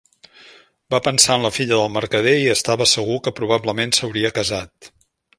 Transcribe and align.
Va 0.93 0.99
pensar 1.07 1.35
en 1.39 1.43
la 1.47 1.51
filla 1.57 1.69
del 1.81 1.91
mercader, 1.97 2.33
i 2.45 2.49
estava 2.53 2.87
segur 2.93 3.19
que 3.27 3.33
probablement 3.41 3.93
s'hauria 3.99 4.33
casat. 4.39 4.91